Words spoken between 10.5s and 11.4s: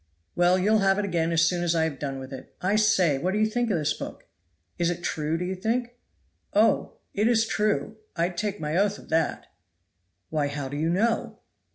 do you know?"